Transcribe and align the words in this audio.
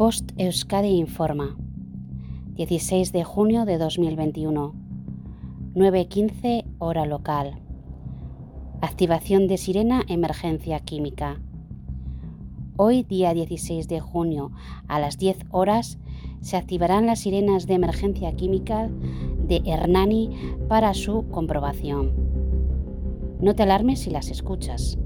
Post 0.00 0.30
Euskadi 0.38 0.96
informa. 0.96 1.58
16 2.54 3.12
de 3.12 3.22
junio 3.22 3.66
de 3.66 3.76
2021. 3.76 4.72
9.15 5.74 6.64
hora 6.78 7.04
local. 7.04 7.60
Activación 8.80 9.46
de 9.46 9.58
sirena 9.58 10.02
emergencia 10.08 10.80
química. 10.80 11.42
Hoy, 12.78 13.02
día 13.02 13.34
16 13.34 13.88
de 13.88 14.00
junio, 14.00 14.52
a 14.88 14.98
las 15.00 15.18
10 15.18 15.36
horas, 15.50 15.98
se 16.40 16.56
activarán 16.56 17.04
las 17.04 17.18
sirenas 17.18 17.66
de 17.66 17.74
emergencia 17.74 18.32
química 18.32 18.88
de 18.88 19.60
Hernani 19.66 20.30
para 20.66 20.94
su 20.94 21.28
comprobación. 21.28 22.14
No 23.38 23.54
te 23.54 23.64
alarmes 23.64 24.00
si 24.00 24.08
las 24.08 24.30
escuchas. 24.30 24.96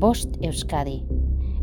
Post 0.00 0.36
Euskadi 0.40 1.04